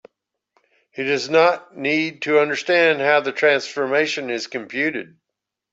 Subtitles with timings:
[0.89, 5.15] He does not need to understand how the transformation is computed.